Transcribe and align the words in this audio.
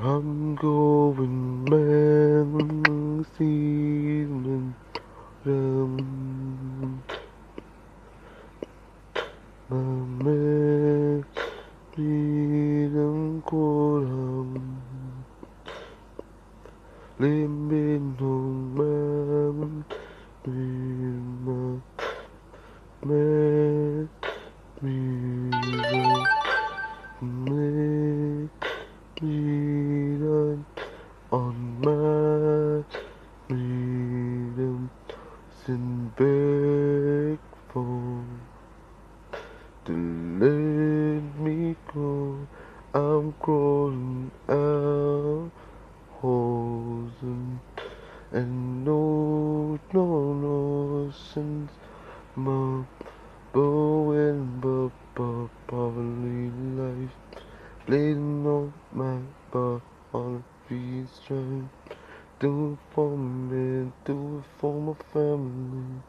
I'm 0.00 0.54
going 0.54 1.64
mad 1.64 2.46
this 3.18 3.40
evening. 3.40 4.76
Um, 5.44 7.02
I'm 9.68 10.18
mad, 10.18 11.24
I'm. 13.42 14.54
Living 17.18 18.16
on 18.20 18.74
my 18.76 19.50
mind, 20.46 21.82
mad, 23.02 24.08
me. 24.80 25.50
To 39.88 39.94
let 39.94 41.22
me 41.40 41.74
go. 41.94 42.46
I'm 42.92 43.32
crawling 43.40 44.30
out 44.46 45.50
holes 46.20 47.12
and, 47.22 47.58
and 48.32 48.84
no, 48.84 49.78
no, 49.94 50.34
no 50.34 51.10
sense. 51.32 51.72
My 52.36 52.84
bowing, 53.54 54.60
but, 54.60 54.92
but, 55.14 55.48
probably 55.66 56.50
life. 56.76 57.16
Bleeding 57.86 58.46
on 58.46 58.74
my 58.92 59.20
body 59.50 61.06
strength. 61.14 61.70
Do 62.40 62.72
it 62.74 62.94
for 62.94 63.16
me, 63.16 63.90
do 64.04 64.38
it 64.38 64.60
for 64.60 64.74
my 64.74 64.92
family. 65.14 66.02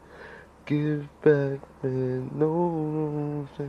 Give 0.66 1.08
back, 1.22 1.60
man, 1.82 2.30
no, 2.34 3.48
say. 3.56 3.68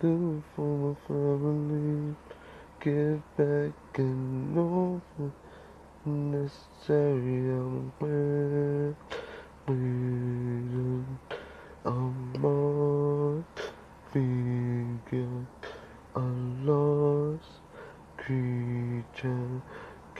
Do 0.00 0.42
for 0.54 0.62
my 0.62 0.94
family. 1.06 2.14
Give 2.80 3.22
back 3.36 3.98
and 3.98 4.54
no 4.54 5.00
necessary. 6.04 7.50
I'm 7.50 7.92
glad 8.00 8.96
we 9.68 9.74
I'm 11.84 12.44
on 12.44 13.44
figure. 14.12 15.46
A 16.14 16.20
lost 16.64 17.60
creature. 18.16 19.62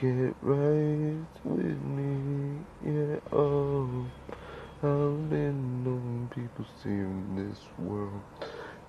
Get 0.03 0.35
right 0.41 1.25
with 1.45 1.81
me, 1.81 2.59
yeah. 2.85 3.19
Oh, 3.31 4.05
I've 4.83 5.29
been 5.29 5.81
knowing 5.85 6.29
people 6.35 6.65
see 6.83 6.89
in 6.89 7.35
this 7.37 7.57
world. 7.79 8.21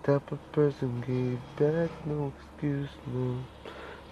Type 0.02 0.32
of 0.32 0.40
person 0.50 1.00
gave 1.06 1.38
back, 1.56 1.88
no 2.04 2.32
excuse, 2.34 2.88
no. 3.06 3.38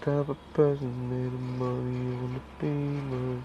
Type 0.03 0.29
of 0.29 0.37
person 0.55 0.93
made 1.11 1.33
money 1.59 2.15
on 2.23 2.35
the 2.35 2.65
beamers. 2.65 3.43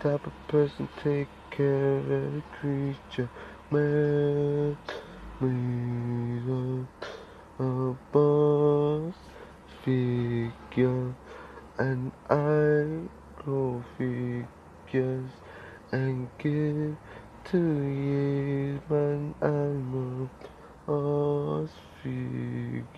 Type 0.00 0.26
of 0.26 0.34
person 0.48 0.86
take 1.02 1.28
care 1.50 1.96
of 1.96 2.10
every 2.10 2.42
creature. 2.60 3.30
Man, 3.70 4.76
leader, 5.40 6.86
a 7.60 7.94
boss 8.12 9.14
figure, 9.82 11.14
and 11.76 12.12
I 12.30 13.08
grow 13.42 13.82
figures 13.98 15.30
and 15.90 16.28
give 16.38 16.96
to 17.50 17.58
you, 17.58 18.80
man. 18.88 19.34
I'm 19.42 20.30
a 20.86 20.92
lost 20.92 21.72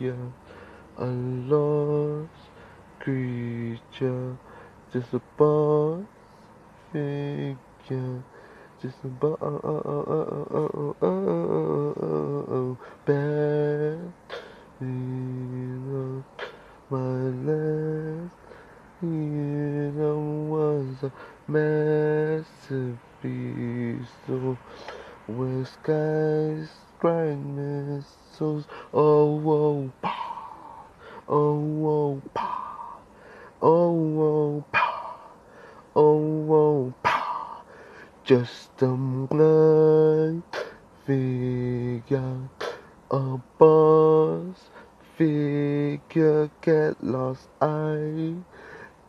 figure, 0.06 0.32
a 0.98 1.06
lost 1.06 2.30
creature, 3.00 4.36
just 4.92 5.12
a 5.12 5.20
boss 5.36 6.04
figure. 6.92 8.22
Just 8.82 9.04
a 9.04 9.08
bo- 9.08 9.38
oh, 9.40 9.60
oh, 9.64 9.82
oh, 9.86 10.04
oh, 10.06 10.36
oh, 10.52 10.96
oh, 11.02 11.06
oh, 11.06 11.94
oh, 12.02 12.44
oh, 12.52 12.78
bad 13.06 14.12
hero. 14.78 16.24
My 16.90 17.30
last 17.48 18.34
hero 19.00 20.18
was 20.44 21.02
a 21.02 21.10
masterpiece. 21.50 22.46
So 24.26 24.58
where 25.26 25.64
skies 25.64 26.85
missiles. 27.02 28.66
Oh, 28.92 29.40
oh, 29.48 29.92
pow. 30.02 30.86
Oh, 31.28 31.86
oh, 31.86 32.22
pow. 32.34 33.00
Oh, 33.62 34.20
oh, 34.20 34.64
pow. 34.72 35.20
Oh, 35.94 36.52
oh, 36.52 36.94
pow. 37.02 37.62
Just 38.24 38.82
a 38.82 38.88
blind 38.88 40.42
figure, 41.06 42.48
a 43.10 43.38
boss 43.58 44.70
figure, 45.16 46.50
get 46.60 47.02
lost. 47.02 47.48
I 47.60 48.34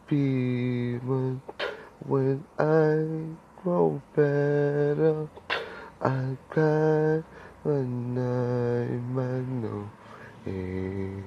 be 0.08 0.98
when 0.98 2.44
I 2.60 3.64
grow 3.64 4.02
better. 4.16 5.28
I 6.02 6.38
cry 6.50 7.24
when 7.64 8.18
I 8.18 8.86
man 9.14 9.62
know 9.62 9.90
it. 10.46 11.24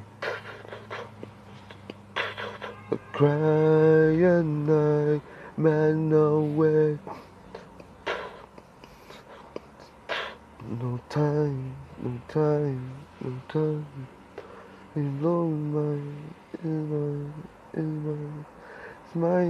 I 2.93 2.97
cry 3.13 3.29
and 3.29 4.69
I 4.69 5.21
man 5.57 6.13
away. 6.13 6.99
No 10.69 11.01
time, 11.09 11.77
no 12.03 12.21
time, 12.27 13.07
no 13.21 13.33
time. 13.47 13.87
In 14.97 15.23
low 15.23 15.47
mind, 15.47 16.35
in 16.65 16.89
my, 16.91 17.79
in 17.79 17.89
my, 18.07 18.45
it's 19.05 19.15
my 19.15 19.45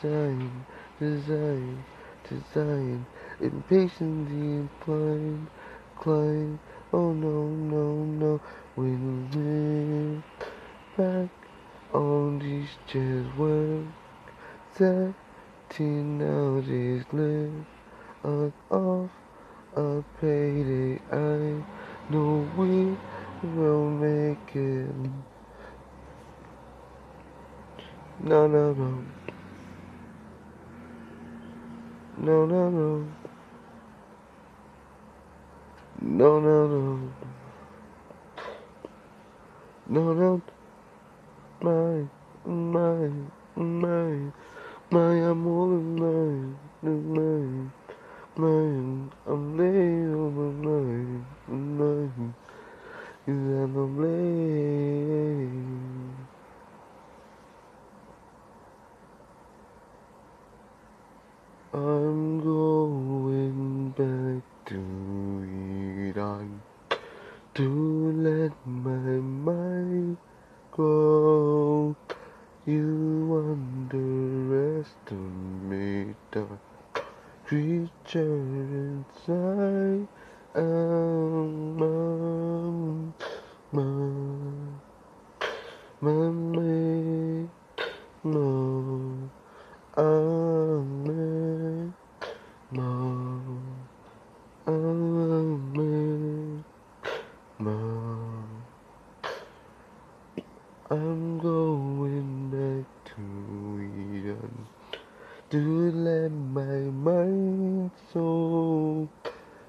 design, 0.00 0.66
design, 0.98 1.84
design. 2.28 3.06
Impatiently 3.40 4.66
inclined, 4.66 5.46
climb. 6.00 6.58
Oh 6.92 7.12
no, 7.12 7.46
no, 7.46 7.94
no. 8.04 8.40
When 8.74 9.30
we 9.30 10.22
back 10.96 11.45
on 11.92 12.38
these 12.38 12.70
chairs, 12.86 13.26
work. 13.36 13.84
Thirteen 14.74 16.18
nowadays 16.18 17.04
live 17.12 17.66
on 18.24 18.52
off 18.70 19.10
a 19.76 20.02
payday. 20.20 21.00
I 21.12 21.62
know 22.10 22.46
we 22.56 22.96
will 23.42 23.90
make 23.90 24.54
it. 24.54 24.94
No, 28.20 28.46
no, 28.46 28.72
no. 28.72 29.04
No, 32.18 32.46
no, 32.46 32.70
no. 32.70 33.06
No, 36.00 36.40
no, 36.40 36.66
no. 36.66 37.12
No, 39.88 40.12
no. 40.12 40.55
My, 41.62 42.06
my, 42.46 43.10
my, 43.56 44.30
My 44.90 45.14
amor 45.16 45.76
is 45.76 45.84
my, 46.00 46.88
is 46.88 47.04
my, 47.04 47.70
my. 48.36 49.10
I'm 49.26 49.58
laying 49.58 50.14
on 50.14 50.32
my 50.38 50.50
mind, 50.70 51.26
mine. 51.48 52.34
Is 53.26 53.36
that 53.48 53.64
I'm 53.64 54.00
laying. 54.00 55.95
Underestimate 75.10 76.16
the 76.32 76.46
creature 77.44 78.36
inside. 79.24 80.08
Um, 80.54 81.82
um, 81.82 83.14
um, 83.74 84.80
Mama, 86.00 87.48
no, 88.24 89.30
amen, 89.98 91.94
no, 92.72 93.60
amen. 94.68 96.64
I'm 100.88 101.38
going 101.38 102.50
back 102.50 102.86
to 103.14 103.20
Eden 103.90 104.66
to 105.50 105.90
let 105.92 106.32
my 106.32 106.90
mind 106.90 107.92
so 108.12 109.08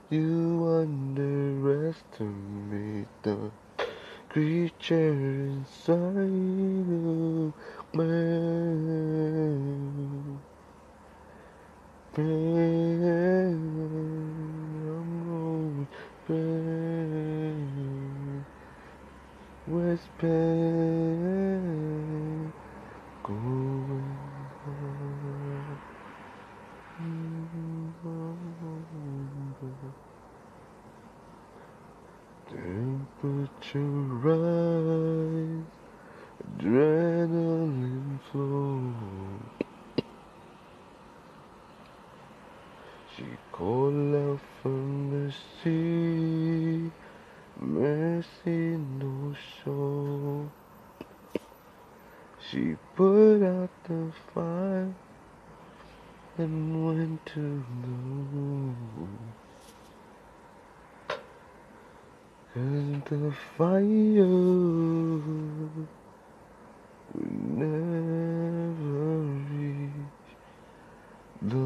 you 0.09 0.65
underestimate 0.81 3.07
the 3.21 3.51
creature 4.29 5.13
inside 5.13 5.93
of 5.93 7.53
me. 7.93 10.37
Pain, 12.15 13.03
I'm. 14.89 15.87
Where's 19.67 19.99
pain 20.17 20.76
Temperature 33.19 33.79
rise, 34.21 35.65
adrenaline 36.45 38.19
flow. 38.31 38.93
She 43.15 43.25
called 43.51 44.15
out 44.15 44.39
from 44.61 45.09
the 45.09 45.33
sea, 45.63 46.91
mercy 47.59 48.77
no 48.99 49.33
show. 49.63 50.51
She 52.51 52.75
put 52.95 53.41
out 53.41 53.71
the 53.85 54.11
fire 54.31 54.93
and 56.37 56.85
went 56.85 57.25
to 57.25 57.39
the 57.39 57.87
moon. 57.87 59.17
And 62.57 62.85
the 63.05 63.33
fire. 63.57 64.25
Would 67.13 67.57
never 67.57 69.17
reach 69.51 69.91
the 71.41 71.57